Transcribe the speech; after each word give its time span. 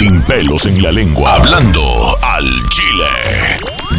Sin 0.00 0.22
pelos 0.22 0.64
en 0.64 0.82
la 0.82 0.90
lengua. 0.90 1.34
Hablando 1.34 2.16
al 2.22 2.46
Chile. 2.70 3.04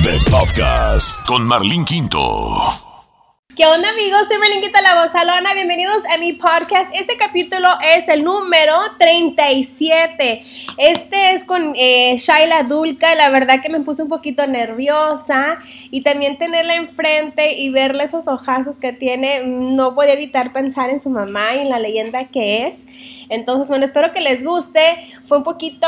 The 0.01 0.31
Podcast 0.31 1.23
con 1.27 1.45
Marlene 1.45 1.85
Quinto. 1.85 2.90
¿Qué 3.55 3.65
onda 3.65 3.89
amigos? 3.89 4.29
Soy 4.29 4.37
Melinquita 4.37 4.81
La 4.81 5.03
Bozalona, 5.03 5.53
bienvenidos 5.53 6.01
a 6.13 6.17
mi 6.17 6.31
podcast. 6.31 6.95
Este 6.95 7.17
capítulo 7.17 7.67
es 7.83 8.07
el 8.07 8.23
número 8.23 8.73
37. 8.97 10.41
Este 10.77 11.31
es 11.33 11.43
con 11.43 11.73
eh, 11.75 12.15
Shaila 12.15 12.63
Dulca, 12.63 13.13
la 13.13 13.29
verdad 13.29 13.61
que 13.61 13.67
me 13.67 13.81
puse 13.81 14.03
un 14.03 14.07
poquito 14.07 14.47
nerviosa 14.47 15.59
y 15.89 15.99
también 15.99 16.37
tenerla 16.37 16.75
enfrente 16.75 17.59
y 17.59 17.69
verle 17.71 18.05
esos 18.05 18.29
ojazos 18.29 18.79
que 18.79 18.93
tiene, 18.93 19.43
no 19.43 19.95
puede 19.95 20.13
evitar 20.13 20.53
pensar 20.53 20.89
en 20.89 21.01
su 21.01 21.09
mamá 21.09 21.53
y 21.55 21.59
en 21.59 21.69
la 21.69 21.79
leyenda 21.79 22.29
que 22.29 22.63
es. 22.63 22.87
Entonces, 23.27 23.67
bueno, 23.67 23.83
espero 23.83 24.13
que 24.13 24.21
les 24.21 24.45
guste. 24.45 24.81
Fue 25.25 25.39
un 25.39 25.43
poquito, 25.43 25.87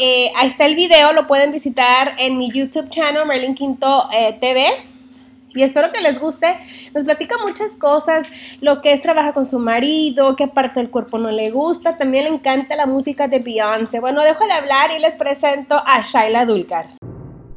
eh, 0.00 0.32
ahí 0.36 0.48
está 0.48 0.66
el 0.66 0.74
video, 0.74 1.12
lo 1.12 1.28
pueden 1.28 1.52
visitar 1.52 2.16
en 2.18 2.38
mi 2.38 2.50
YouTube 2.50 2.90
channel, 2.90 3.24
Merlin 3.24 3.54
Quinto 3.54 4.08
eh, 4.12 4.36
TV 4.40 4.93
y 5.54 5.62
espero 5.62 5.90
que 5.92 6.00
les 6.00 6.18
guste. 6.18 6.58
Nos 6.94 7.04
platica 7.04 7.36
muchas 7.38 7.76
cosas, 7.76 8.26
lo 8.60 8.80
que 8.82 8.92
es 8.92 9.02
trabajar 9.02 9.34
con 9.34 9.50
su 9.50 9.58
marido, 9.58 10.36
qué 10.36 10.48
parte 10.48 10.80
del 10.80 10.90
cuerpo 10.90 11.18
no 11.18 11.30
le 11.30 11.50
gusta. 11.50 11.96
También 11.96 12.24
le 12.24 12.30
encanta 12.30 12.76
la 12.76 12.86
música 12.86 13.28
de 13.28 13.38
Beyoncé. 13.38 14.00
Bueno, 14.00 14.22
dejo 14.22 14.46
de 14.46 14.52
hablar 14.52 14.90
y 14.96 15.00
les 15.00 15.16
presento 15.16 15.76
a 15.76 16.02
Shaila 16.02 16.46
Dulcar 16.46 16.86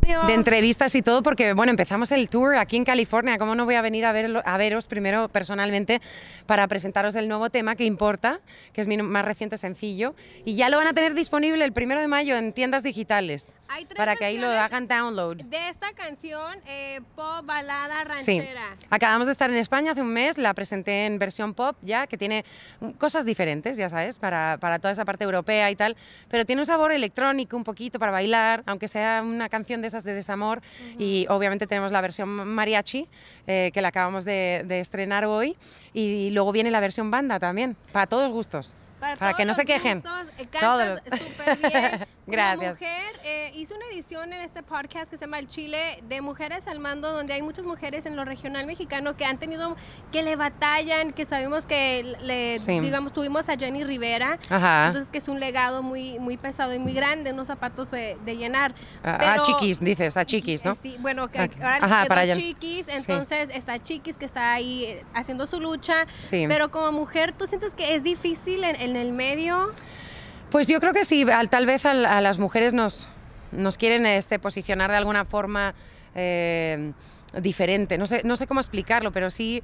de 0.07 0.33
entrevistas 0.33 0.95
y 0.95 1.01
todo, 1.01 1.21
porque 1.21 1.53
bueno, 1.53 1.69
empezamos 1.69 2.11
el 2.11 2.29
tour 2.29 2.55
aquí 2.55 2.77
en 2.77 2.85
California. 2.85 3.37
¿Cómo 3.37 3.55
no 3.55 3.65
voy 3.65 3.75
a 3.75 3.81
venir 3.81 4.05
a, 4.05 4.11
ver, 4.11 4.41
a 4.45 4.57
veros 4.57 4.87
primero 4.87 5.27
personalmente 5.27 6.01
para 6.45 6.67
presentaros 6.67 7.15
el 7.15 7.27
nuevo 7.27 7.49
tema 7.49 7.75
que 7.75 7.83
importa, 7.83 8.39
que 8.73 8.81
es 8.81 8.87
mi 8.87 8.97
más 8.97 9.25
reciente 9.25 9.57
sencillo? 9.57 10.15
Y 10.45 10.55
ya 10.55 10.69
lo 10.69 10.77
van 10.77 10.87
a 10.87 10.93
tener 10.93 11.13
disponible 11.13 11.63
el 11.63 11.73
primero 11.73 11.99
de 11.99 12.07
mayo 12.07 12.37
en 12.37 12.53
tiendas 12.53 12.83
digitales. 12.83 13.55
para 13.97 14.15
que 14.15 14.23
ahí 14.23 14.37
lo 14.37 14.47
hagan 14.47 14.87
download. 14.87 15.37
De 15.43 15.69
esta 15.69 15.91
canción, 15.91 16.59
eh, 16.67 17.01
pop, 17.15 17.45
balada, 17.45 18.05
ranchera. 18.05 18.75
Sí. 18.79 18.85
Acabamos 18.89 19.27
de 19.27 19.33
estar 19.33 19.49
en 19.49 19.57
España 19.57 19.91
hace 19.91 20.01
un 20.01 20.13
mes, 20.13 20.37
la 20.37 20.53
presenté 20.53 21.05
en 21.05 21.19
versión 21.19 21.53
pop 21.53 21.75
ya, 21.81 22.07
que 22.07 22.17
tiene 22.17 22.45
cosas 22.97 23.25
diferentes, 23.25 23.77
ya 23.77 23.89
sabes, 23.89 24.17
para, 24.17 24.57
para 24.61 24.79
toda 24.79 24.93
esa 24.93 25.03
parte 25.03 25.25
europea 25.25 25.69
y 25.69 25.75
tal, 25.75 25.97
pero 26.29 26.45
tiene 26.45 26.61
un 26.61 26.65
sabor 26.65 26.93
electrónico 26.93 27.57
un 27.57 27.65
poquito 27.65 27.99
para 27.99 28.11
bailar, 28.11 28.63
aunque 28.65 28.87
sea 28.87 29.21
una 29.23 29.49
canción 29.49 29.81
de 29.81 29.87
de 30.03 30.13
desamor 30.13 30.61
y 30.97 31.25
obviamente 31.29 31.67
tenemos 31.67 31.91
la 31.91 32.01
versión 32.01 32.29
mariachi 32.29 33.07
eh, 33.47 33.71
que 33.73 33.81
la 33.81 33.89
acabamos 33.89 34.25
de, 34.25 34.63
de 34.65 34.79
estrenar 34.79 35.25
hoy 35.25 35.55
y 35.93 36.29
luego 36.31 36.51
viene 36.51 36.71
la 36.71 36.79
versión 36.79 37.11
banda 37.11 37.39
también, 37.39 37.75
para 37.91 38.07
todos 38.07 38.31
gustos. 38.31 38.73
Para, 38.99 39.35
que 39.35 39.45
no 39.45 39.53
se 39.53 39.65
quejen. 39.65 40.03
Eh, 40.37 40.97
súper 41.17 41.57
bien. 41.57 42.07
Gracias. 42.27 42.73
mujer, 42.73 43.19
eh, 43.23 43.51
hice 43.55 43.73
una 43.73 43.85
edición 43.91 44.33
en 44.33 44.41
este 44.41 44.61
podcast 44.61 45.09
que 45.09 45.17
se 45.17 45.25
llama 45.25 45.39
El 45.39 45.47
Chile 45.47 46.03
de 46.09 46.19
Mujeres 46.19 46.67
al 46.67 46.79
Mando, 46.79 47.11
donde 47.11 47.33
hay 47.33 47.41
muchas 47.41 47.63
mujeres 47.63 48.05
en 48.05 48.17
lo 48.17 48.25
regional 48.25 48.65
mexicano 48.65 49.15
que 49.15 49.23
han 49.23 49.37
tenido, 49.37 49.77
que 50.11 50.23
le 50.23 50.35
batallan, 50.35 51.13
que 51.13 51.25
sabemos 51.25 51.65
que, 51.65 52.17
le, 52.21 52.57
digamos, 52.81 53.13
tuvimos 53.13 53.47
a 53.47 53.55
Jenny 53.57 53.83
Rivera, 53.83 54.39
entonces 54.43 55.07
que 55.09 55.19
es 55.19 55.27
un 55.29 55.39
legado 55.39 55.81
muy, 55.81 56.19
muy 56.19 56.35
pesado 56.35 56.73
y 56.73 56.79
muy 56.79 56.93
grande, 56.93 57.31
unos 57.31 57.47
zapatos 57.47 57.89
de, 57.89 58.17
llenar. 58.25 58.75
a 59.03 59.41
chiquis, 59.41 59.79
dices, 59.79 60.17
a 60.17 60.25
chiquis, 60.25 60.65
¿no? 60.65 60.75
Sí, 60.75 60.97
bueno, 60.99 61.29
que 61.29 61.39
ahora 61.39 62.05
para 62.07 62.35
chiquis, 62.35 62.87
entonces 62.89 63.49
está 63.53 63.81
chiquis 63.81 64.17
que 64.17 64.25
está 64.25 64.53
ahí 64.53 64.83
eh, 64.83 65.05
haciendo 65.13 65.47
su 65.47 65.59
lucha, 65.59 66.05
pero 66.29 66.69
como 66.71 66.91
mujer, 66.91 67.31
¿tú 67.31 67.47
sientes 67.47 67.73
que 67.73 67.95
es 67.95 68.03
difícil 68.03 68.63
en 68.63 68.77
en 68.77 68.95
el 68.95 69.11
medio? 69.11 69.73
Pues 70.49 70.67
yo 70.67 70.79
creo 70.79 70.93
que 70.93 71.03
sí, 71.03 71.25
tal 71.49 71.65
vez 71.65 71.85
a, 71.85 71.93
las 71.93 72.39
mujeres 72.39 72.73
nos, 72.73 73.09
nos 73.51 73.77
quieren 73.77 74.05
este, 74.05 74.39
posicionar 74.39 74.91
de 74.91 74.97
alguna 74.97 75.25
forma 75.25 75.73
eh, 76.15 76.93
diferente. 77.41 77.97
No 77.97 78.07
sé, 78.07 78.21
no 78.23 78.35
sé 78.35 78.47
cómo 78.47 78.59
explicarlo, 78.59 79.11
pero 79.11 79.29
sí 79.29 79.61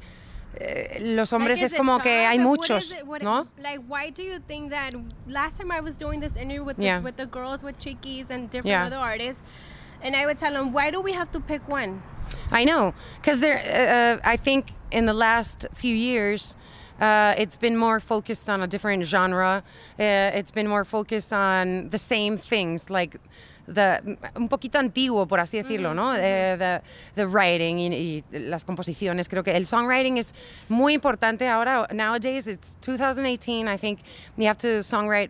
eh, 0.56 1.00
los 1.02 1.34
hombres 1.34 1.62
es 1.62 1.74
como 1.74 2.00
que 2.00 2.26
hay 2.26 2.38
muchos, 2.38 2.94
¿no? 3.22 3.48
Like, 3.58 3.80
why 3.88 4.12
do 4.12 4.22
you 4.22 4.40
think 4.40 4.72
that? 4.72 4.94
Last 5.28 5.58
time 5.58 5.72
I 5.72 5.82
was 5.82 5.98
doing 5.98 6.20
this 6.20 6.36
interview 6.36 6.64
with, 6.64 6.78
the, 6.78 7.00
with 7.04 7.16
the 7.16 7.26
girls 7.26 7.64
with 7.64 7.78
Chiquis 7.80 8.30
and 8.30 8.50
different 8.50 8.86
other 8.86 8.98
artists, 8.98 9.42
and 10.02 10.16
I 10.16 10.26
would 10.26 10.38
tell 10.38 10.54
them, 10.54 10.72
why 10.72 10.92
do 10.92 11.02
we 11.02 11.14
have 11.14 11.32
to 11.32 11.40
pick 11.40 11.68
one? 11.68 12.04
I 12.52 12.66
know, 12.66 12.94
because 13.20 13.40
there, 13.40 14.20
uh, 14.24 14.30
I 14.30 14.38
think 14.38 14.68
in 14.92 15.06
the 15.06 15.14
last 15.14 15.66
few 15.74 15.96
years. 15.96 16.56
Uh, 17.00 17.34
it's 17.38 17.58
been 17.58 17.76
more 17.76 18.00
focused 18.00 18.50
on 18.50 18.62
a 18.62 18.68
different 18.68 19.06
genre. 19.06 19.64
Uh, 20.00 20.32
it's 20.34 20.52
been 20.52 20.68
more 20.68 20.86
focused 20.86 21.34
on 21.34 21.90
the 21.90 21.98
same 21.98 22.38
things, 22.38 22.90
like 22.90 23.18
the, 23.68 24.18
un 24.36 24.48
poquito 24.48 24.78
antiguo, 24.80 25.28
por 25.28 25.40
así 25.40 25.62
decirlo, 25.62 25.94
¿no? 25.94 26.12
Uh, 26.12 26.56
the, 26.58 26.82
the, 27.16 27.28
writing 27.28 27.80
y, 27.80 28.24
y, 28.32 28.40
las 28.40 28.64
composiciones. 28.64 29.30
Creo 29.30 29.44
que 29.44 29.56
el 29.56 29.66
songwriting 29.66 30.18
es 30.18 30.34
muy 30.70 30.94
importante 30.94 31.48
ahora. 31.48 31.88
Nowadays, 31.92 32.48
it's 32.48 32.78
2018. 32.82 33.68
I 33.68 33.78
think 33.78 34.00
you 34.38 34.48
have 34.48 34.58
to 34.58 34.84
songwrite 34.84 35.30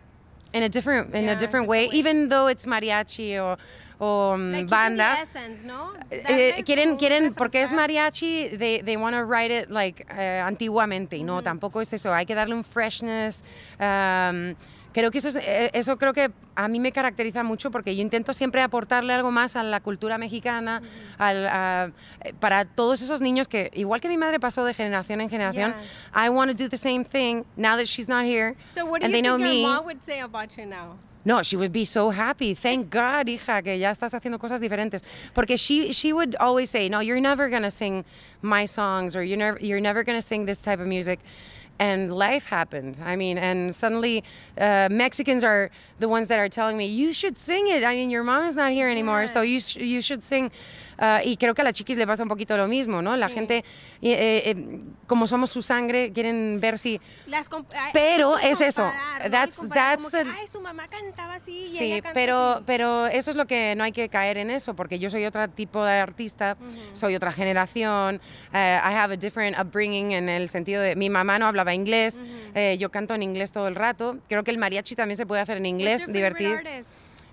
in 0.54 0.62
a 0.62 0.68
different 0.68 1.14
in 1.14 1.24
yeah, 1.24 1.32
a 1.32 1.36
different 1.36 1.66
way, 1.66 1.88
way, 1.88 1.94
even 1.94 2.28
though 2.28 2.46
it's 2.46 2.64
mariachi 2.64 3.36
or 3.42 3.58
o 4.00 4.32
um, 4.32 4.52
like 4.52 4.68
banda. 4.68 5.18
Essence, 5.20 5.64
¿no? 5.64 5.92
eh, 6.10 6.62
quieren 6.64 6.96
quieren 6.96 7.34
porque 7.34 7.56
es 7.56 7.72
mariachi, 7.72 8.56
they 8.56 8.80
they 8.80 8.96
want 8.96 9.14
to 9.16 9.24
write 9.24 9.50
it 9.50 9.70
like 9.70 10.06
uh, 10.10 10.48
antiguamente, 10.48 11.18
y 11.18 11.24
no 11.24 11.42
tampoco 11.42 11.80
es 11.82 11.92
eso. 11.92 12.14
Hay 12.14 12.24
que 12.24 12.34
darle 12.34 12.54
un 12.54 12.62
freshness. 12.62 13.42
Um, 13.80 14.54
creo 14.94 15.10
que 15.10 15.18
eso, 15.18 15.28
es, 15.28 15.36
eh, 15.36 15.70
eso 15.74 15.98
creo 15.98 16.14
que 16.14 16.30
a 16.54 16.68
mí 16.68 16.80
me 16.80 16.92
caracteriza 16.92 17.42
mucho 17.42 17.70
porque 17.70 17.94
yo 17.94 18.00
intento 18.00 18.32
siempre 18.32 18.62
aportarle 18.62 19.12
algo 19.12 19.30
más 19.30 19.56
a 19.56 19.62
la 19.62 19.80
cultura 19.80 20.16
mexicana, 20.16 20.80
al, 21.18 21.46
a, 21.48 21.90
eh, 22.22 22.32
para 22.38 22.64
todos 22.64 23.02
esos 23.02 23.20
niños 23.20 23.48
que, 23.48 23.70
igual 23.74 24.00
que 24.00 24.08
mi 24.08 24.16
madre 24.16 24.40
pasó 24.40 24.64
de 24.64 24.72
generación 24.72 25.20
en 25.20 25.28
generación, 25.28 25.74
I 26.14 26.28
want 26.30 26.50
to 26.50 26.56
do 26.56 26.70
the 26.70 26.78
same 26.78 27.04
thing 27.04 27.44
now 27.56 27.76
that 27.76 27.86
she's 27.86 28.08
not 28.08 28.24
here. 28.24 28.54
So 28.74 28.86
what 28.86 29.00
do 29.00 29.06
and 29.06 29.12
you 29.12 29.20
they 29.20 29.22
know 29.22 29.36
think 29.36 29.48
me. 29.48 29.62
your 29.62 29.70
mom 29.70 29.84
would 29.84 30.02
say 30.02 30.20
about 30.20 30.56
you 30.56 30.64
now? 30.64 30.96
No, 31.26 31.42
she 31.42 31.56
would 31.56 31.72
be 31.72 31.86
so 31.86 32.10
happy. 32.10 32.54
Thank 32.54 32.90
God, 32.90 33.28
hija, 33.28 33.62
que 33.62 33.78
ya 33.78 33.90
estás 33.90 34.12
haciendo 34.12 34.38
cosas 34.38 34.60
diferentes. 34.60 35.02
Porque 35.32 35.56
she, 35.56 35.92
she 35.92 36.12
would 36.12 36.36
always 36.38 36.68
say, 36.68 36.90
no, 36.90 37.00
you're 37.00 37.20
never 37.20 37.48
going 37.48 37.62
to 37.62 37.70
sing 37.70 38.04
my 38.42 38.66
songs 38.66 39.16
or 39.16 39.24
you're 39.24 39.38
never, 39.38 39.58
you're 39.58 39.80
never 39.80 40.04
going 40.04 40.18
to 40.18 40.22
sing 40.22 40.44
this 40.44 40.58
type 40.58 40.80
of 40.80 40.86
music 40.86 41.20
and 41.78 42.14
life 42.14 42.46
happened. 42.46 43.00
I 43.04 43.16
mean, 43.16 43.38
and 43.38 43.74
suddenly 43.74 44.22
uh, 44.58 44.88
Mexicans 44.90 45.42
are 45.42 45.70
the 45.98 46.08
ones 46.08 46.28
that 46.28 46.38
are 46.38 46.48
telling 46.48 46.76
me, 46.76 46.86
you 46.86 47.12
should 47.12 47.38
sing 47.38 47.68
it. 47.68 47.82
I 47.84 47.94
mean, 47.94 48.10
your 48.10 48.22
mom 48.22 48.44
is 48.44 48.56
not 48.56 48.72
here 48.72 48.88
anymore, 48.88 49.22
yeah. 49.22 49.26
so 49.26 49.42
you, 49.42 49.60
sh 49.60 49.76
you 49.76 50.00
should 50.00 50.22
sing. 50.22 50.50
Uh, 50.98 51.20
y 51.24 51.36
creo 51.36 51.54
que 51.54 51.62
a 51.62 51.64
las 51.64 51.74
chiquis 51.74 51.96
le 51.98 52.06
pasa 52.06 52.22
un 52.22 52.28
poquito 52.28 52.56
lo 52.56 52.68
mismo, 52.68 53.02
¿no? 53.02 53.16
La 53.16 53.28
sí. 53.28 53.34
gente, 53.34 53.64
eh, 54.02 54.42
eh, 54.46 54.80
como 55.06 55.26
somos 55.26 55.50
su 55.50 55.62
sangre, 55.62 56.12
quieren 56.12 56.58
ver 56.60 56.78
si... 56.78 57.00
pero 57.92 58.38
es 58.38 58.60
eso. 58.60 58.90
That's, 59.30 59.60
that's 59.72 60.10
the... 60.10 60.24
que, 60.24 60.30
Ay, 60.30 60.46
su 60.50 60.60
mamá 60.60 60.88
cantaba 60.88 61.34
así. 61.34 61.66
Sí, 61.66 62.02
pero, 62.12 62.54
así. 62.54 62.64
pero 62.66 63.06
eso 63.06 63.30
es 63.30 63.36
lo 63.36 63.46
que 63.46 63.74
no 63.76 63.84
hay 63.84 63.92
que 63.92 64.08
caer 64.08 64.38
en 64.38 64.50
eso, 64.50 64.74
porque 64.74 64.98
yo 64.98 65.10
soy 65.10 65.24
otro 65.24 65.48
tipo 65.48 65.84
de 65.84 65.98
artista, 65.98 66.56
uh 66.60 66.64
-huh. 66.64 66.96
soy 66.96 67.14
otra 67.16 67.32
generación. 67.32 68.20
Uh, 68.52 68.56
I 68.56 68.94
have 68.94 69.12
a 69.12 69.16
different 69.16 69.58
upbringing 69.58 70.12
en 70.12 70.28
el 70.28 70.48
sentido 70.48 70.82
de 70.82 70.96
mi 70.96 71.10
mamá 71.10 71.38
no 71.38 71.46
hablaba 71.46 71.74
inglés, 71.74 72.16
uh 72.20 72.22
-huh. 72.22 72.50
eh, 72.54 72.78
yo 72.78 72.90
canto 72.90 73.14
en 73.14 73.22
inglés 73.22 73.52
todo 73.52 73.68
el 73.68 73.74
rato. 73.74 74.18
Creo 74.28 74.44
que 74.44 74.50
el 74.50 74.58
mariachi 74.58 74.94
también 74.94 75.16
se 75.16 75.26
puede 75.26 75.42
hacer 75.42 75.56
en 75.56 75.66
inglés, 75.66 76.10
divertido. 76.12 76.58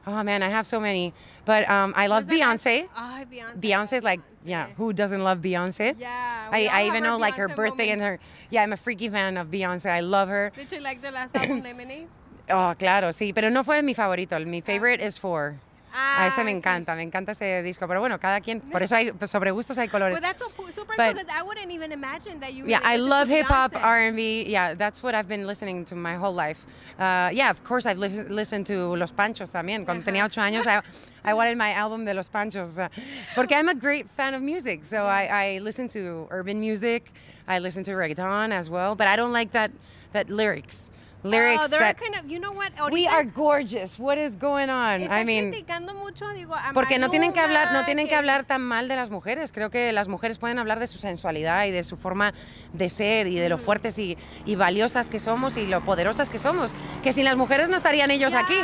Oh 0.07 0.23
man, 0.23 0.41
I 0.41 0.50
have 0.50 0.66
so 0.66 0.79
many. 0.79 1.13
But 1.45 1.69
um, 1.69 1.94
I 1.95 2.07
love 2.07 2.25
Beyonce. 2.25 2.88
Oh, 2.95 3.23
Beyonce. 3.31 3.59
Beyonce, 3.59 4.03
like, 4.03 4.19
yeah, 4.44 4.67
who 4.78 4.94
doesn't 4.94 5.22
love 5.22 5.39
Beyonce? 5.39 5.95
Yeah. 5.97 6.50
I, 6.51 6.67
I 6.67 6.88
even 6.88 7.03
know 7.03 7.17
like 7.17 7.35
her 7.35 7.47
birthday 7.47 7.89
moment. 7.89 7.91
and 7.91 8.01
her. 8.01 8.19
Yeah, 8.50 8.63
I'm 8.63 8.73
a 8.73 8.78
freaky 8.78 9.09
fan 9.09 9.38
of 9.38 9.47
Beyonce. 9.51 9.89
I 9.89 10.00
love 10.00 10.29
her. 10.29 10.51
Did 10.56 10.72
you 10.72 10.79
like 10.81 11.01
the 11.01 11.12
last 11.12 11.35
album, 11.35 11.62
Lemonade? 11.63 12.07
Oh, 12.50 12.73
claro, 12.78 13.09
sí, 13.09 13.34
pero 13.34 13.50
no 13.50 13.63
fue 13.63 13.81
mi 13.81 13.94
favorito. 13.94 14.44
Mi 14.45 14.62
favorite 14.62 15.01
is 15.01 15.17
Four. 15.17 15.59
Ah, 15.94 16.24
a 16.24 16.28
ese 16.28 16.44
me 16.44 16.52
encanta, 16.52 16.96
me 16.96 17.04
encanta 17.04 17.32
ese 17.32 17.62
disco. 17.64 17.88
Pero 17.88 18.00
bueno, 18.00 18.20
cada 18.20 18.42
quien, 18.42 18.62
por 18.62 18.82
eso 18.82 18.96
hay, 18.96 19.12
sobre 19.26 19.52
gustos 19.52 19.78
hay 19.78 19.88
colores. 19.88 20.20
Well, 20.20 20.22
that's 20.22 20.44
super 20.74 20.96
but, 20.98 21.16
cool 21.16 21.26
I 21.30 21.44
wouldn't 21.44 21.72
even 21.72 21.92
imagine 21.92 22.40
that 22.40 22.54
you 22.54 22.66
Yeah, 22.66 22.82
I 22.84 22.98
love 22.98 23.30
hip 23.30 23.46
hop, 23.48 23.76
R&B. 23.76 24.46
Yeah, 24.48 24.74
that's 24.76 25.04
what 25.04 25.16
I've 25.16 25.28
been 25.28 25.46
listening 25.46 25.86
to 25.86 25.96
my 25.96 26.16
whole 26.16 26.34
life. 26.34 26.66
Uh, 26.98 27.30
yeah, 27.34 27.50
of 27.50 27.64
course 27.64 27.86
I've 27.86 27.98
li 27.98 28.10
listened 28.30 28.68
to 28.68 28.96
Los 28.96 29.12
Panchos 29.12 29.52
también. 29.52 29.86
Cuando 29.86 30.02
uh 30.02 30.04
-huh. 30.04 30.06
tenía 30.06 30.26
ocho 30.26 30.42
años, 30.42 30.66
I, 30.66 30.82
I 31.30 31.34
wanted 31.34 31.58
my 31.58 31.74
album 31.74 32.06
de 32.06 32.14
Los 32.14 32.30
Panchos. 32.30 32.78
Uh, 32.78 32.88
porque 33.36 33.56
I'm 33.56 33.70
a 33.70 33.76
great 33.76 34.08
fan 34.16 34.34
of 34.34 34.42
music. 34.42 34.86
So 34.86 34.96
yeah. 34.96 35.44
I, 35.44 35.56
I 35.56 35.60
listen 35.60 35.88
to 35.90 36.28
urban 36.32 36.60
music. 36.60 37.12
I 37.48 37.60
listen 37.60 37.84
to 37.84 37.92
reggaeton 37.92 38.52
as 38.52 38.70
well. 38.70 38.96
But 38.96 39.08
I 39.08 39.16
don't 39.16 39.34
like 39.34 39.52
that, 39.52 39.72
that 40.14 40.30
lyrics. 40.30 40.90
Lyrics 41.23 41.68
oh, 41.68 41.69
that 41.69 41.97
kind 41.97 42.15
of, 42.15 42.29
you 42.29 42.39
know 42.39 42.51
what? 42.51 42.71
we 42.91 43.07
are 43.07 43.23
gorgeous. 43.23 44.00
What 44.00 44.18
is 44.18 44.35
going 44.38 44.69
on? 44.69 45.12
I 45.12 45.23
mean, 45.23 45.53
mucho, 45.95 46.27
digo, 46.29 46.56
porque 46.73 47.00
no 47.00 47.09
tienen 47.09 47.33
que 47.33 47.39
hablar, 47.39 47.71
no 47.73 47.85
tienen 47.85 48.07
que 48.07 48.15
hablar 48.15 48.44
tan 48.45 48.62
mal 48.62 48.88
de 48.88 48.95
las 48.95 49.09
mujeres. 49.09 49.51
Creo 49.51 49.69
que 49.69 49.91
las 49.91 50.07
mujeres 50.07 50.38
pueden 50.38 50.59
hablar 50.59 50.79
de 50.79 50.88
su 50.88 50.97
sensualidad 51.00 51.65
y 51.65 51.71
de 51.71 51.83
su 51.83 51.97
forma 51.97 52.33
de 52.73 52.89
ser 52.89 53.27
y 53.27 53.35
de 53.35 53.50
lo 53.50 53.57
fuertes 53.57 53.97
y, 54.00 54.18
y 54.45 54.56
valiosas 54.56 55.09
que 55.09 55.19
somos 55.19 55.57
y 55.57 55.68
lo 55.68 55.83
poderosas 55.83 56.29
que 56.29 56.39
somos. 56.39 56.73
Que 57.03 57.12
sin 57.12 57.25
las 57.25 57.35
mujeres 57.35 57.69
no 57.69 57.77
estarían 57.77 58.12
ellos 58.12 58.33
yes. 58.33 58.41
aquí. 58.44 58.57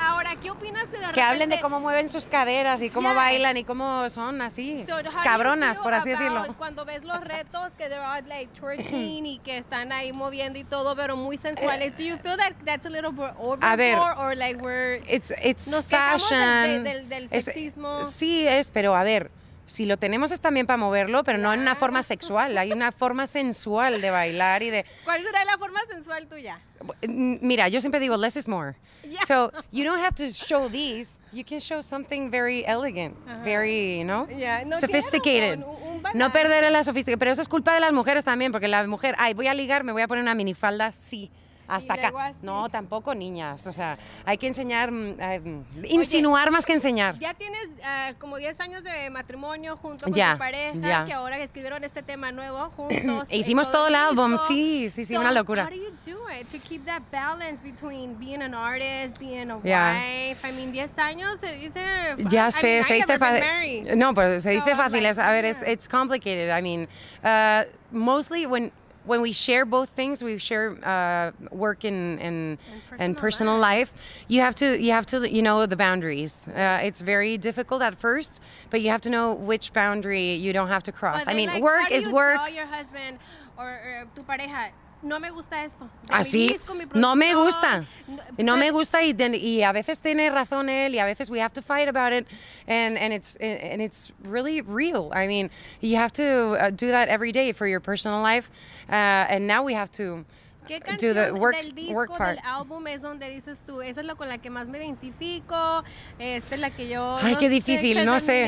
Ahora 0.00 0.36
¿qué 0.36 0.50
opinas 0.50 0.84
que 0.84 0.98
de 0.98 1.12
Que 1.12 1.20
hablen 1.20 1.48
de 1.48 1.56
repente- 1.56 1.62
cómo 1.62 1.80
mueven 1.80 2.08
sus 2.08 2.26
caderas 2.26 2.82
y 2.82 2.90
cómo 2.90 3.06
Yeah. 3.06 3.14
bailan 3.16 3.56
y 3.56 3.64
cómo 3.64 4.08
son 4.08 4.42
así, 4.42 4.84
So, 4.86 4.96
cabronas, 5.22 5.78
por 5.78 5.94
así 5.94 6.10
decirlo. 6.10 6.44
Cuando 6.58 6.84
ves 6.84 7.04
los 7.04 7.22
retos 7.22 7.70
que 7.78 7.88
they're 7.88 8.04
all 8.04 8.26
like 8.28 8.50
twerking 8.60 9.26
y 9.26 9.38
que 9.38 9.58
están 9.58 9.92
ahí 9.92 10.12
moviendo 10.12 10.58
y 10.58 10.64
todo, 10.64 10.96
pero 10.96 11.16
muy 11.16 11.36
sensuales. 11.38 11.94
Do 11.96 12.02
you 12.04 12.16
feel 12.18 12.36
that 12.36 12.52
that's 12.64 12.86
a 12.86 12.90
little 12.90 13.10
bit 13.12 13.32
overboard 13.38 13.64
A 13.64 13.76
ver. 13.76 13.96
or 13.98 14.34
like 14.36 14.60
we're 14.60 15.02
It's, 15.08 15.32
it's 15.42 15.66
Nos 15.68 15.86
del- 15.88 15.98
fashion. 15.98 16.84
del- 16.84 17.08
del 17.08 17.28
Es- 17.30 17.44
sexismo. 17.44 18.04
sí, 18.04 18.46
es, 18.46 18.70
pero 18.70 18.94
a 18.96 19.02
ver, 19.02 19.30
si 19.66 19.84
lo 19.86 19.96
tenemos 19.96 20.30
es 20.30 20.40
también 20.40 20.66
para 20.66 20.76
moverlo, 20.76 21.24
pero 21.24 21.38
no 21.38 21.52
en 21.52 21.60
una 21.60 21.74
forma 21.74 22.02
sexual. 22.02 22.56
Hay 22.58 22.72
una 22.72 22.92
forma 22.92 23.26
sensual 23.26 24.00
de 24.00 24.10
bailar 24.10 24.62
y 24.62 24.70
de. 24.70 24.84
¿Cuál 25.04 25.22
será 25.22 25.44
la 25.44 25.58
forma 25.58 25.80
sensual 25.90 26.26
tuya? 26.28 26.60
Mira, 27.08 27.68
yo 27.68 27.80
siempre 27.80 27.98
digo 28.00 28.16
less 28.16 28.36
is 28.36 28.46
more. 28.48 28.76
Yeah. 29.02 29.20
So 29.26 29.52
you 29.72 29.84
don't 29.84 30.00
have 30.02 30.14
to 30.16 30.30
show 30.30 30.68
these. 30.68 31.18
You 31.32 31.44
can 31.44 31.60
show 31.60 31.82
something 31.82 32.30
very 32.30 32.64
elegant, 32.66 33.16
very, 33.44 33.98
you 33.98 34.04
know, 34.04 34.26
Yeah, 34.28 34.64
no, 34.64 34.78
sophisticated. 34.80 35.58
un- 35.58 35.64
un 35.64 36.02
no 36.14 36.30
perder 36.32 36.70
la 36.70 36.82
sofisticación. 36.82 37.18
Pero 37.18 37.30
eso 37.32 37.42
es 37.42 37.48
culpa 37.48 37.74
de 37.74 37.80
las 37.80 37.92
mujeres 37.92 38.24
también, 38.24 38.52
porque 38.52 38.68
la 38.68 38.86
mujer, 38.86 39.14
ay, 39.18 39.34
voy 39.34 39.46
a 39.48 39.54
ligar, 39.54 39.84
me 39.84 39.92
voy 39.92 40.02
a 40.02 40.08
poner 40.08 40.22
una 40.22 40.34
minifalda, 40.34 40.92
sí. 40.92 41.30
Hasta 41.68 41.94
acá. 41.94 42.34
No, 42.42 42.68
tampoco 42.68 43.14
niñas. 43.14 43.66
O 43.66 43.72
sea, 43.72 43.98
hay 44.24 44.38
que 44.38 44.46
enseñar, 44.46 44.90
eh, 44.92 45.62
insinuar 45.88 46.50
más 46.50 46.64
que 46.66 46.72
enseñar. 46.72 47.18
Ya 47.18 47.34
tienes 47.34 47.68
ah, 47.84 48.12
como 48.18 48.36
10 48.36 48.60
años 48.60 48.82
de 48.84 49.10
matrimonio 49.10 49.76
junto 49.76 50.04
con 50.04 50.14
Ya, 50.14 50.32
tu 50.34 50.38
pareja, 50.38 50.74
ya. 50.80 51.04
que 51.04 51.12
ahora 51.12 51.38
escribieron 51.38 51.82
este 51.84 52.02
tema 52.02 52.32
nuevo 52.32 52.70
juntos. 52.76 53.28
E 53.30 53.36
eh, 53.36 53.38
hicimos 53.38 53.70
todo 53.70 53.86
el 53.88 53.94
disco. 53.94 54.08
álbum, 54.08 54.36
sí, 54.46 54.88
sí, 54.90 55.04
sí, 55.04 55.14
So, 55.14 55.20
una 55.20 55.32
locura. 55.32 55.64
How 55.64 55.70
do 55.70 55.76
you 55.76 55.90
do 56.04 56.18
it 56.30 56.48
to 56.50 56.58
keep 56.58 56.84
that 56.84 57.02
balance 57.10 57.60
between 57.62 58.14
being 58.18 58.42
an 58.42 58.54
artist, 58.54 59.18
being 59.18 59.50
a 59.50 59.58
Yeah. 59.64 59.94
wife? 59.94 60.44
I 60.48 60.52
mean, 60.52 60.72
10 60.72 60.98
años 60.98 61.40
se 61.40 61.52
dice. 61.56 61.80
Ya 62.28 62.48
I 62.48 62.52
sé, 62.52 62.66
mean, 62.74 62.84
se 62.84 62.94
dice 62.94 63.18
fácil. 63.18 63.96
No, 63.96 64.14
pero 64.14 64.38
se 64.40 64.40
So 64.40 64.50
dice 64.50 64.74
fácil. 64.76 65.02
like, 65.02 65.20
a 65.20 65.30
ver, 65.32 65.44
it's, 65.46 65.60
yeah. 65.60 65.70
it's 65.70 65.88
complicated. 65.88 66.50
I 66.50 66.62
mean, 66.62 66.88
uh, 67.24 67.64
mostly 67.90 68.46
when 68.46 68.70
when 69.06 69.20
we 69.20 69.32
share 69.32 69.64
both 69.64 69.90
things, 69.90 70.22
we 70.22 70.38
share 70.38 70.76
uh, 70.84 71.32
work 71.50 71.84
and 71.84 72.20
and 72.20 72.58
personal 72.58 73.00
and 73.00 73.16
personal 73.16 73.58
life. 73.58 73.92
You 74.28 74.40
have 74.40 74.54
to 74.56 74.80
you 74.80 74.92
have 74.92 75.06
to 75.06 75.32
you 75.32 75.42
know 75.42 75.66
the 75.66 75.76
boundaries. 75.76 76.48
Uh, 76.48 76.80
it's 76.82 77.00
very 77.00 77.38
difficult 77.38 77.82
at 77.82 77.94
first, 77.98 78.42
but 78.70 78.80
you 78.82 78.90
have 78.90 79.00
to 79.02 79.10
know 79.10 79.34
which 79.34 79.72
boundary 79.72 80.34
you 80.34 80.52
don't 80.52 80.68
have 80.68 80.82
to 80.84 80.92
cross. 80.92 81.24
I 81.26 81.34
mean, 81.34 81.48
like, 81.48 81.62
work 81.62 81.90
is 81.90 82.08
work. 82.08 82.40
Your 82.54 82.66
husband 82.66 83.18
or, 83.56 83.68
or 83.68 84.08
tu 84.14 84.22
pareja, 84.22 84.70
no 85.02 85.20
me 85.20 85.30
gusta 85.30 85.64
esto. 85.64 85.88
Así, 86.08 86.58
no 86.94 87.14
me 87.14 87.34
gusta. 87.34 87.84
no- 88.08 88.22
No 88.38 88.56
me 88.56 88.70
but- 88.70 88.78
gusta 88.78 89.02
y, 89.02 89.12
y 89.12 89.62
a 89.62 89.72
veces 89.72 90.00
tiene 90.00 90.30
razón 90.30 90.68
él 90.68 90.94
y 90.94 90.98
a 90.98 91.04
veces 91.04 91.30
we 91.30 91.38
have 91.40 91.52
to 91.52 91.62
fight 91.62 91.88
about 91.88 92.12
it 92.12 92.26
and, 92.66 92.96
and 92.98 93.12
it's 93.12 93.36
and 93.36 93.80
it's 93.80 94.12
really 94.24 94.60
real. 94.62 95.10
I 95.14 95.26
mean, 95.26 95.50
you 95.80 95.96
have 95.96 96.12
to 96.14 96.56
uh, 96.58 96.70
do 96.70 96.88
that 96.88 97.08
every 97.08 97.32
day 97.32 97.52
for 97.52 97.66
your 97.66 97.80
personal 97.80 98.20
life 98.22 98.50
uh, 98.88 98.92
and 99.30 99.46
now 99.46 99.62
we 99.62 99.74
have 99.74 99.90
to 99.92 100.24
¿Qué 100.66 100.80
do 100.80 100.84
canción 100.86 101.14
the 101.14 101.32
work 101.32 101.56
del 101.56 101.74
disco, 101.74 101.92
work 101.94 102.16
part. 102.18 102.36
del 102.36 102.46
álbum 102.46 102.86
es 102.86 103.02
donde 103.02 103.28
dices 103.30 103.58
tú, 103.66 103.82
esa 103.82 104.00
es 104.00 104.06
la 104.06 104.14
con 104.14 104.28
la 104.28 104.38
que 104.38 104.50
más 104.50 104.68
me 104.68 104.78
identifico, 104.78 105.84
esta 106.18 106.54
es 106.54 106.60
la 106.60 106.70
que 106.70 106.88
yo... 106.88 107.18
Ay, 107.20 107.34
no 107.34 107.38
qué 107.38 107.46
sé, 107.46 107.50
difícil, 107.50 108.04
no 108.04 108.18
sé. 108.20 108.42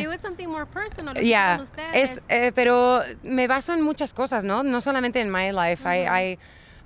lo 1.14 1.20
Yeah, 1.22 1.56
es, 1.94 2.20
eh, 2.28 2.52
pero 2.54 3.02
me 3.22 3.46
baso 3.46 3.72
en 3.74 3.82
muchas 3.82 4.12
cosas, 4.14 4.44
¿no? 4.44 4.62
No 4.62 4.80
solamente 4.80 5.20
en 5.20 5.30
my 5.30 5.52
life. 5.52 5.84
I, 5.86 6.06
I, 6.06 6.38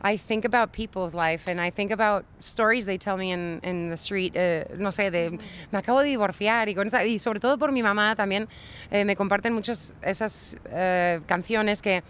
I 0.05 0.19
think 0.19 0.44
about 0.44 0.73
people's 0.73 1.14
life 1.14 1.49
and 1.50 1.61
I 1.61 1.70
think 1.70 1.93
about 1.93 2.25
stories 2.40 2.87
they 2.87 2.99
tell 2.99 3.17
me 3.17 3.32
in, 3.32 3.61
in 3.62 3.88
the 3.88 3.94
street. 3.96 4.32
eh, 4.34 4.67
no 4.76 4.90
sé, 4.90 5.11
de 5.11 5.31
me 5.70 5.79
acabo 5.79 6.00
de 6.00 6.08
divorciar 6.08 6.69
y, 6.69 6.75
con 6.75 6.87
esa- 6.88 7.05
y 7.05 7.19
sobre 7.19 7.38
todo 7.38 7.56
por 7.56 7.70
mi 7.73 7.82
mamá 7.82 8.17
también 8.17 8.49
eh, 8.90 9.05
me 9.05 9.14
comparten 9.14 9.52
muchas 9.52 9.94
esas 10.02 10.56
eh, 10.70 11.20
canciones 11.26 11.81
que 11.81 12.02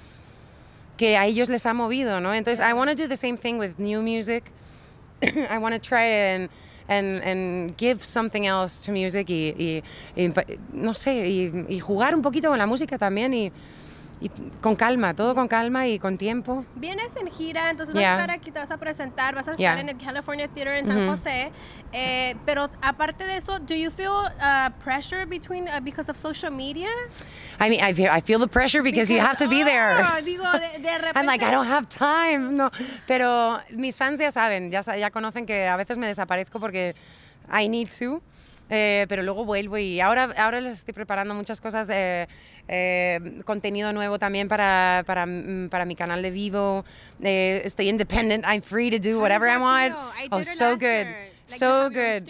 que 1.02 1.16
a 1.16 1.26
ellos 1.26 1.48
les 1.48 1.66
ha 1.66 1.74
movido, 1.74 2.20
¿no? 2.20 2.32
Entonces, 2.32 2.64
I 2.64 2.72
want 2.74 2.88
to 2.88 2.94
do 2.94 3.08
the 3.08 3.16
same 3.16 3.36
thing 3.36 3.58
with 3.58 3.76
new 3.80 4.00
music. 4.02 4.44
I 5.50 5.58
want 5.58 5.74
to 5.74 5.80
try 5.80 6.04
and, 6.04 6.48
and, 6.86 7.20
and 7.24 7.76
give 7.76 8.04
something 8.04 8.46
else 8.46 8.84
to 8.86 8.92
music 8.92 9.28
y, 9.28 9.82
y- 10.16 10.32
no 10.72 10.94
sé, 10.94 11.28
y 11.68 11.80
jugar 11.80 12.14
un 12.14 12.22
poquito 12.22 12.50
con 12.50 12.58
la 12.58 12.66
música 12.66 12.98
también 12.98 13.34
y, 13.34 13.50
y 14.22 14.30
con 14.60 14.76
calma, 14.76 15.14
todo 15.14 15.34
con 15.34 15.48
calma 15.48 15.86
y 15.88 15.98
con 15.98 16.16
tiempo. 16.16 16.64
Vienes 16.76 17.08
en 17.20 17.30
gira, 17.32 17.70
entonces 17.70 17.94
vas 17.94 18.00
Yeah. 18.02 18.16
a 18.16 18.20
estar 18.20 18.30
aquí, 18.30 18.50
te 18.52 18.58
vas 18.58 18.70
a 18.70 18.76
presentar, 18.76 19.34
vas 19.34 19.48
a 19.48 19.52
estar 19.52 19.58
Yeah. 19.76 19.80
en 19.80 19.88
el 19.88 19.98
California 19.98 20.48
Theater 20.48 20.76
en 20.76 20.86
San 20.86 21.08
José. 21.08 21.50
Eh, 21.92 22.36
pero 22.46 22.70
aparte 22.80 23.24
de 23.24 23.36
eso, 23.36 23.58
do 23.58 23.74
you 23.74 23.90
feel 23.90 24.10
uh, 24.12 24.70
pressure 24.84 25.26
between 25.26 25.68
uh, 25.68 25.80
because 25.82 26.08
of 26.10 26.16
social 26.16 26.50
media? 26.52 26.88
I 27.60 27.68
mean, 27.68 27.80
I 27.82 27.92
feel, 27.94 28.08
I 28.10 28.20
feel 28.20 28.38
the 28.38 28.46
pressure 28.48 28.82
because, 28.82 29.10
you 29.12 29.20
have 29.20 29.36
to 29.38 29.48
be 29.48 29.62
there. 29.64 30.02
Oh, 30.04 30.22
digo, 30.24 30.44
de, 30.52 30.78
de 30.80 30.98
repente. 30.98 31.12
I'm 31.18 31.26
like, 31.26 31.42
I 31.42 31.50
don't 31.50 31.66
have 31.66 31.88
time. 31.88 32.56
No. 32.56 32.70
Pero 33.06 33.58
mis 33.70 33.96
fans 33.96 34.20
ya 34.20 34.30
saben, 34.30 34.70
ya, 34.70 34.82
ya 34.96 35.10
conocen 35.10 35.46
que 35.46 35.66
a 35.66 35.76
veces 35.76 35.98
me 35.98 36.06
desaparezco 36.06 36.60
porque 36.60 36.94
I 37.52 37.68
need 37.68 37.88
to. 37.98 38.22
eh, 38.74 39.04
pero 39.08 39.22
luego 39.22 39.44
vuelvo 39.44 39.76
y 39.76 40.00
ahora, 40.00 40.30
ahora 40.38 40.58
les 40.60 40.72
estoy 40.78 40.94
preparando 40.94 41.34
muchas 41.34 41.60
cosas, 41.60 41.88
eh, 41.90 42.26
eh, 42.74 43.20
contenido 43.44 43.92
nuevo 43.92 44.18
también 44.18 44.48
para, 44.48 45.04
para, 45.06 45.26
mm, 45.26 45.68
para 45.68 45.84
mi 45.84 45.94
canal 45.94 46.22
de 46.22 46.30
vivo. 46.30 46.84
Eh, 47.22 47.60
estoy 47.66 47.90
independent, 47.90 48.44
I'm 48.46 48.62
free 48.62 48.90
to 48.90 48.98
do 48.98 49.20
whatever 49.20 49.46
I 49.46 49.58
want. 49.58 49.94
I 50.16 50.28
oh, 50.30 50.42
so 50.42 50.70
good. 50.78 51.06
Like, 51.06 51.58
so 51.58 51.90
good. 51.90 52.24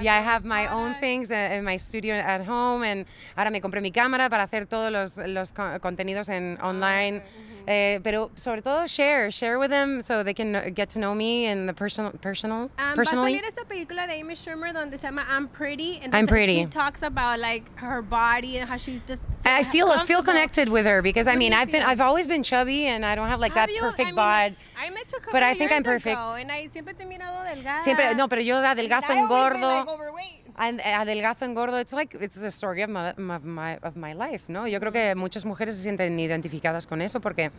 Yeah, 0.00 0.14
I 0.18 0.22
have 0.22 0.44
my 0.44 0.68
own 0.68 0.94
things 1.00 1.30
in 1.32 1.64
my 1.64 1.76
studio 1.78 2.14
at 2.14 2.46
home 2.46 2.84
and 2.84 3.06
ahora 3.36 3.50
me 3.50 3.60
compré 3.60 3.80
mi 3.82 3.90
cámara 3.90 4.30
para 4.30 4.44
hacer 4.44 4.66
todos 4.66 4.92
los, 4.92 5.16
los 5.26 5.52
co- 5.52 5.80
contenidos 5.80 6.28
en 6.28 6.56
Ah, 6.60 6.68
online. 6.68 7.22
Eh, 7.66 8.00
pero 8.02 8.30
sobre 8.36 8.62
todo 8.62 8.86
share, 8.86 9.30
share 9.30 9.58
with 9.58 9.70
them 9.70 10.02
so 10.02 10.22
they 10.24 10.34
can 10.34 10.72
get 10.74 10.90
to 10.90 10.98
know 10.98 11.14
me 11.14 11.46
and 11.46 11.68
the 11.68 11.74
personal, 11.74 12.12
personal, 12.20 12.62
Um, 12.62 12.70
va 12.78 12.92
a 12.92 12.94
personally. 12.94 13.32
salir 13.34 13.44
esta 13.46 13.64
película 13.64 14.06
de 14.06 14.14
Amy 14.20 14.34
Schumer 14.34 14.72
donde 14.72 14.98
se 14.98 15.06
llama 15.06 15.24
I'm 15.28 15.48
Pretty. 15.48 16.00
and 16.02 16.14
I'm 16.14 16.26
Pretty. 16.26 16.60
She 16.60 16.66
talks 16.66 17.02
about 17.02 17.38
like 17.38 17.64
her 17.78 18.02
body 18.02 18.58
and 18.58 18.68
how 18.68 18.76
she's 18.76 19.00
just. 19.06 19.22
I 19.44 19.64
feel 19.64 19.88
I 19.90 20.04
feel 20.04 20.22
connected 20.22 20.68
with 20.68 20.84
her 20.86 21.02
because 21.02 21.26
I 21.26 21.34
mean 21.36 21.52
I've 21.52 21.70
been? 21.70 21.82
I've 21.82 22.00
always 22.00 22.26
been 22.26 22.42
chubby 22.42 22.86
and 22.86 23.04
I 23.04 23.14
don't 23.14 23.28
have 23.28 23.40
like 23.40 23.54
Have 23.54 23.68
that 23.68 23.74
you? 23.74 23.80
perfect 23.80 24.00
I 24.08 24.12
mean, 24.12 24.14
bod. 24.14 24.56
I 24.78 24.90
met 24.90 25.10
you 25.10 25.18
a 25.18 25.20
couple 25.20 25.32
but 25.32 25.42
I 25.42 25.54
think 25.54 25.72
I'm 25.72 25.82
perfect. 25.82 26.16
ago, 26.16 26.34
and 26.34 26.50
I 26.52 26.68
siempre 26.72 26.94
te 26.94 27.04
he 27.04 27.08
mirado 27.08 27.44
delgada. 27.44 27.80
Siempre 27.80 28.14
no, 28.14 28.28
pero 28.28 28.42
yo 28.42 28.56
adelgazo, 28.56 29.10
And 29.10 29.18
I 29.20 29.22
always 29.22 29.52
been, 29.52 29.60
engordo. 29.60 29.78
like, 29.80 29.88
overweight. 29.88 30.39
Eh, 30.60 30.92
adelgazo, 30.92 31.44
engordo. 31.44 31.78
It's 31.78 31.92
like 31.92 32.14
it's 32.20 32.38
the 32.38 32.50
story 32.50 32.82
of 32.82 32.90
my, 32.90 33.10
of 33.10 33.44
my 33.44 33.78
of 33.82 33.96
my 33.96 34.12
life, 34.12 34.44
¿no? 34.48 34.66
Yo 34.66 34.78
creo 34.78 34.92
que 34.92 35.14
muchas 35.14 35.44
mujeres 35.44 35.76
se 35.76 35.82
sienten 35.82 36.18
identificadas 36.20 36.86
con 36.86 37.00
eso 37.00 37.20
porque 37.20 37.50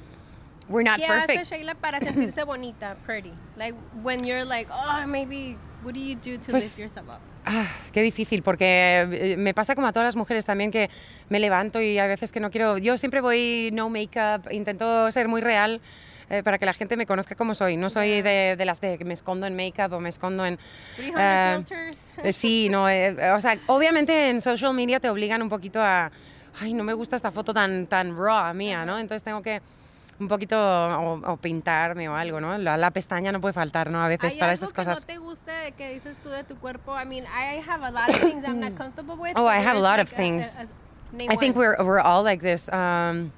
we're 0.70 0.88
not 0.88 1.00
¿Qué 1.00 1.06
hace 1.08 1.28
perfect. 1.28 1.52
Sheila 1.52 1.76
para 1.76 2.00
sentirse 2.00 2.44
bonita, 2.44 2.96
pretty? 3.06 3.32
Like 3.58 3.76
when 4.04 4.24
you're 4.24 4.46
like, 4.46 4.70
oh, 4.72 5.08
maybe, 5.08 5.58
what 5.84 5.94
do 5.94 6.00
you 6.00 6.16
do 6.16 6.38
to 6.38 6.52
Pues, 6.52 6.78
lift 6.78 6.80
yourself 6.80 7.10
up? 7.10 7.20
Ah, 7.44 7.66
qué 7.92 8.04
difícil, 8.04 8.44
porque 8.44 9.02
eh, 9.12 9.36
me 9.36 9.56
pasa 9.56 9.74
como 9.74 9.88
a 9.88 9.92
todas 9.92 10.06
las 10.06 10.16
mujeres 10.16 10.46
también 10.46 10.70
que 10.70 10.92
me 11.30 11.40
levanto 11.40 11.82
y 11.82 11.98
a 11.98 12.06
veces 12.06 12.32
que 12.32 12.40
no 12.40 12.52
quiero. 12.52 12.78
Yo 12.78 13.00
siempre 13.00 13.20
voy 13.20 13.72
no 13.74 13.90
make-up, 13.90 14.48
intento 14.52 15.10
ser 15.10 15.28
muy 15.28 15.42
real 15.42 15.82
eh, 16.30 16.44
para 16.44 16.60
que 16.60 16.68
la 16.68 16.74
gente 16.74 16.96
me 16.98 17.08
conozca 17.08 17.34
como 17.34 17.56
soy. 17.56 17.78
No 17.78 17.90
soy 17.90 18.22
de, 18.22 18.56
de 18.56 18.66
las 18.66 18.80
de 18.80 19.00
que 19.00 19.06
me 19.06 19.16
escondo 19.16 19.48
en 19.48 19.56
make-up 19.56 19.92
o 19.92 20.00
me 20.00 20.10
escondo 20.10 20.46
en. 20.46 20.60
300 20.98 21.68
filters. 21.68 21.98
Eh, 22.24 22.34
sí, 22.34 22.70
no, 22.70 22.90
eh, 22.90 23.32
o 23.34 23.40
sea, 23.42 23.58
obviamente 23.68 24.30
en 24.30 24.42
social 24.42 24.74
media 24.74 25.00
te 25.00 25.10
obligan 25.10 25.42
un 25.42 25.50
poquito 25.50 25.82
a. 25.82 26.12
Ay, 26.60 26.74
no 26.74 26.84
me 26.84 26.94
gusta 26.94 27.16
esta 27.16 27.32
foto 27.32 27.54
tan, 27.54 27.88
tan 27.88 28.16
raw 28.18 28.54
mía, 28.54 28.86
¿no? 28.86 29.00
Entonces 29.00 29.24
tengo 29.24 29.42
que 29.42 29.62
un 30.20 30.28
poquito 30.28 30.56
o, 30.60 31.32
o 31.32 31.38
pintarme 31.38 32.08
o 32.10 32.16
algo, 32.16 32.40
¿no? 32.42 32.58
La, 32.58 32.78
la 32.78 32.92
pestaña 32.92 33.32
no 33.32 33.40
puede 33.42 33.54
faltar, 33.54 33.90
¿no? 33.90 34.04
A 34.04 34.08
veces 34.08 34.34
¿Hay 34.34 34.40
para 34.40 34.52
algo 34.52 34.56
esas 34.64 34.70
que 34.74 34.76
cosas. 34.76 35.00
no 35.00 35.06
te 35.08 35.18
guste 35.18 35.52
de 35.52 35.72
que 35.72 35.94
dices 35.94 36.18
tú 36.22 36.30
de 36.30 36.44
tu 36.44 36.58
cuerpo? 36.58 36.94
I 37.02 37.06
mean, 37.06 37.24
I 37.26 37.60
have 37.68 37.84
a 37.86 37.90
lot 37.92 38.10
of 38.10 38.18
things 38.22 38.46
I'm 38.46 38.60
not 38.60 38.76
comfortable 38.76 39.16
with. 39.16 39.32
Oh, 39.36 39.48
I 39.48 39.58
have 39.66 39.78
a 39.78 39.82
lot 39.82 39.98
like, 39.98 40.04
of 40.04 40.10
things. 40.10 40.58
a- 40.58 40.64
a- 40.64 41.34
I 41.34 41.38
think 41.38 41.56
we're, 41.56 41.76
we're 41.84 42.02
all 42.02 42.24
like 42.24 42.42
this. 42.42 42.70
Um, 42.72 43.32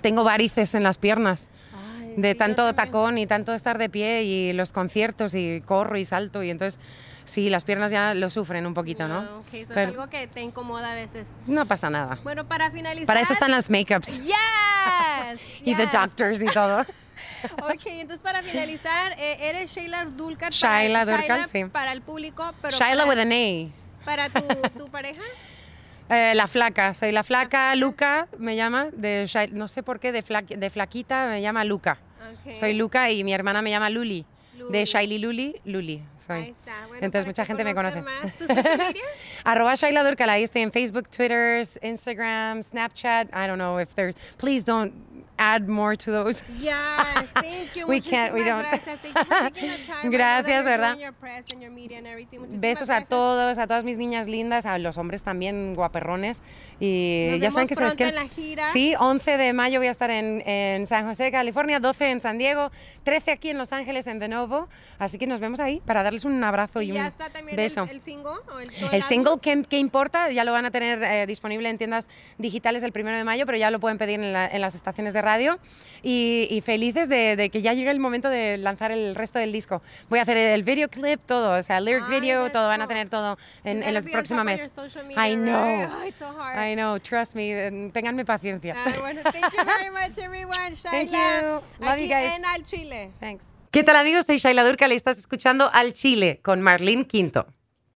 tengo 0.00 0.24
varices 0.24 0.74
en 0.74 0.82
las 0.82 0.98
piernas 0.98 1.50
Ay, 2.00 2.14
de 2.16 2.34
tanto 2.34 2.72
tacón 2.74 3.18
y 3.18 3.26
tanto 3.26 3.52
estar 3.54 3.76
de 3.78 3.88
pie 3.88 4.22
y 4.24 4.52
los 4.52 4.72
conciertos 4.72 5.34
y 5.34 5.62
corro 5.64 5.96
y 5.98 6.04
salto 6.04 6.42
y 6.42 6.50
entonces 6.50 6.80
sí, 7.26 7.50
las 7.50 7.64
piernas 7.64 7.90
ya 7.90 8.14
lo 8.14 8.30
sufren 8.30 8.66
un 8.66 8.72
poquito, 8.72 9.06
¿no? 9.06 9.18
Ah, 9.18 9.38
ok, 9.40 9.54
eso 9.54 9.72
Pero 9.74 9.90
es 9.90 9.96
algo 9.98 10.08
que 10.10 10.26
te 10.26 10.40
incomoda 10.40 10.92
a 10.92 10.94
veces. 10.94 11.26
no 11.46 11.66
pasa 11.66 11.90
nada. 11.90 12.18
Bueno, 12.24 12.46
para 12.46 12.70
finalizar. 12.70 13.06
Para 13.06 13.20
eso 13.20 13.34
están 13.34 13.50
las 13.50 13.68
makeups 13.70 14.22
Yes. 14.22 14.34
y 15.62 15.74
the 15.74 15.82
yes. 15.84 15.92
doctors 15.92 16.40
y 16.42 16.46
todo. 16.46 16.86
Ok, 17.62 17.82
entonces 17.86 18.20
para 18.22 18.42
finalizar, 18.42 19.12
eh, 19.18 19.36
eres 19.48 19.70
Sheila 19.72 20.04
Dulcar. 20.06 20.52
Shaila 20.52 21.00
para, 21.04 21.16
Dulcar, 21.18 21.44
sí. 21.46 21.64
Para 21.66 21.92
el 21.92 22.00
público, 22.00 22.50
pero 22.62 22.76
Shaila 22.76 23.04
para, 23.04 23.14
with 23.14 23.20
an 23.20 23.32
A. 23.32 24.04
para 24.04 24.28
tu, 24.30 24.78
tu 24.78 24.88
pareja. 24.90 25.22
Eh, 26.08 26.32
la 26.34 26.46
flaca, 26.46 26.94
soy 26.94 27.12
la 27.12 27.22
flaca, 27.24 27.74
Luca 27.76 28.26
me 28.38 28.56
llama, 28.56 28.86
de 28.92 29.28
no 29.52 29.68
sé 29.68 29.82
por 29.82 30.00
qué, 30.00 30.12
de, 30.12 30.24
fla- 30.24 30.42
de 30.46 30.70
flaquita 30.70 31.26
me 31.26 31.42
llama 31.42 31.62
Luca. 31.64 31.98
Ok. 32.46 32.54
Soy 32.54 32.74
Luca 32.74 33.10
y 33.10 33.22
mi 33.22 33.32
hermana 33.34 33.60
me 33.62 33.70
llama 33.70 33.90
Luli. 33.90 34.24
De 34.70 34.84
Shaili 34.84 35.18
Luli, 35.18 35.56
Luli. 35.64 36.02
soy. 36.18 36.36
Ahí 36.36 36.50
está. 36.50 36.86
Bueno, 36.88 37.04
Entonces 37.04 37.26
mucha 37.26 37.42
que 37.42 37.46
gente 37.48 37.64
me 37.64 37.74
conoce. 37.74 38.02
más. 38.02 38.32
¿Tu 38.36 38.46
social 38.46 38.78
media? 38.78 39.02
Arroba 39.44 39.74
Shaila 39.74 40.04
Durcal, 40.04 40.30
ahí 40.30 40.42
estoy 40.42 40.62
en 40.62 40.72
Facebook, 40.72 41.08
Twitter, 41.08 41.66
Instagram, 41.82 42.62
Snapchat. 42.62 43.28
I 43.28 43.46
don't 43.46 43.56
know 43.58 43.78
if 43.80 43.94
there's. 43.94 44.14
Please 44.38 44.64
don't 44.64 44.92
add 45.38 45.68
more 45.68 45.96
to 45.96 46.10
those. 46.10 46.42
Yes, 46.60 46.74
thank 47.34 47.76
you. 47.76 47.86
We 47.86 48.00
can't, 48.00 48.32
we 48.32 48.42
don't. 48.42 48.64
Gracias, 50.04 50.64
¿verdad? 50.64 50.96
Besos 52.48 52.88
a 52.88 53.04
todos, 53.04 53.58
a 53.58 53.66
todas 53.66 53.84
mis 53.84 53.98
niñas 53.98 54.28
lindas, 54.28 54.64
a 54.64 54.78
los 54.78 54.96
hombres 54.96 55.22
también 55.22 55.74
guaperrones. 55.74 56.42
Y 56.80 57.28
Nos 57.32 57.40
ya 57.40 57.50
saben 57.50 57.68
que 57.68 57.74
se 57.74 58.04
en 58.04 58.14
la 58.14 58.28
gira. 58.28 58.64
Sí, 58.72 58.94
11 58.98 59.36
de 59.36 59.52
mayo 59.52 59.78
voy 59.78 59.88
a 59.88 59.90
estar 59.90 60.10
en, 60.10 60.42
en 60.48 60.86
San 60.86 61.06
José, 61.06 61.30
California, 61.30 61.80
12 61.80 62.10
en 62.10 62.20
San 62.22 62.38
Diego, 62.38 62.70
13 63.04 63.30
aquí 63.32 63.50
en 63.50 63.58
Los 63.58 63.72
Ángeles, 63.72 64.06
en 64.06 64.18
De 64.18 64.28
Novo. 64.28 64.55
Así 64.98 65.18
que 65.18 65.26
nos 65.26 65.40
vemos 65.40 65.60
ahí 65.60 65.80
para 65.84 66.02
darles 66.02 66.24
un 66.24 66.42
abrazo 66.42 66.80
y, 66.82 66.86
Y 66.88 66.90
un 66.92 66.96
ya 66.98 67.06
está 67.08 67.30
también 67.30 67.56
beso. 67.56 67.84
el, 67.84 67.90
el 67.90 68.00
single 68.00 68.30
o 68.52 68.58
el, 68.60 68.68
El 68.92 69.02
single 69.02 69.38
que 69.40 69.78
importa 69.78 70.30
ya 70.30 70.44
lo 70.44 70.52
van 70.52 70.64
a 70.66 70.70
tener 70.70 71.02
eh, 71.02 71.26
disponible 71.26 71.68
en 71.68 71.78
tiendas 71.78 72.08
digitales 72.38 72.82
el 72.82 72.92
primero 72.92 73.16
de 73.16 73.24
mayo, 73.24 73.44
pero 73.46 73.58
ya 73.58 73.70
lo 73.70 73.78
pueden 73.80 73.98
pedir 73.98 74.20
en, 74.20 74.32
la- 74.32 74.46
en 74.48 74.60
las 74.60 74.74
estaciones 74.74 75.12
de 75.12 75.22
radio. 75.22 75.58
Y, 76.02 76.46
y 76.50 76.60
felices 76.60 77.08
de, 77.08 77.36
de 77.36 77.50
que 77.50 77.62
ya 77.62 77.72
llegue 77.72 77.90
el 77.90 77.98
momento 78.00 78.28
de 78.28 78.58
lanzar 78.58 78.92
el 78.92 79.14
resto 79.14 79.38
del 79.38 79.50
disco. 79.52 79.82
Voy 80.08 80.18
a 80.20 80.22
hacer 80.22 80.36
el 80.36 80.62
videoclip, 80.62 81.20
todo, 81.26 81.58
o 81.58 81.62
sea, 81.62 81.80
lyric 81.80 82.08
video, 82.08 82.50
todo, 82.52 82.68
van 82.68 82.82
a 82.82 82.86
tener 82.88 83.08
todo 83.08 83.36
en, 83.64 83.82
en 83.82 83.96
el 83.96 84.04
próximo 84.04 84.44
mes. 84.44 84.72
media, 85.06 85.28
I 85.28 85.34
know. 85.34 85.64
right? 85.64 85.90
Oh, 85.92 86.06
it's 86.06 86.18
so 86.18 86.26
hard. 86.28 86.58
I 86.70 86.74
know, 86.74 86.98
trust 87.00 87.34
me, 87.34 87.90
ténganme 87.92 88.24
paciencia. 88.24 88.74
Ah, 88.76 88.92
bueno, 89.00 89.20
thank 89.24 89.52
you 89.52 89.64
very 89.64 89.90
much, 89.90 90.16
everyone. 90.18 90.76
Thank 90.82 91.10
you. 91.10 91.18
Love 91.80 91.90
aquí 91.92 92.02
you 92.04 92.08
guys. 92.14 92.32
en 92.36 92.44
Al 92.44 92.62
Chile. 92.62 93.10
Thanks. 93.20 93.55
¿Qué 93.76 93.84
tal 93.84 93.96
amigos? 93.96 94.24
Soy 94.24 94.38
Shaila 94.38 94.64
Durcal 94.64 94.90
y 94.90 94.94
estás 94.94 95.18
escuchando 95.18 95.68
Al 95.70 95.92
Chile 95.92 96.40
con 96.42 96.62
Marlene 96.62 97.06
Quinto. 97.06 97.46